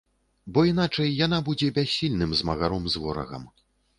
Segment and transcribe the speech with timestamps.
[0.53, 3.47] Бо іначай яна будзе бяссільным змагаром з ворагам.